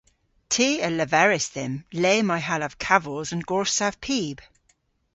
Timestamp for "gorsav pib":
3.49-4.37